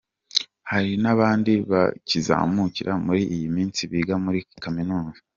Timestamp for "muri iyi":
3.05-3.47, 4.23-4.59